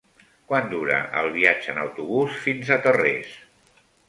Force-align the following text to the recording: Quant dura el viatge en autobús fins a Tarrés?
Quant 0.51 0.71
dura 0.71 0.97
el 1.21 1.29
viatge 1.35 1.71
en 1.75 1.83
autobús 1.83 2.41
fins 2.47 2.73
a 2.73 2.79
Tarrés? 2.89 3.39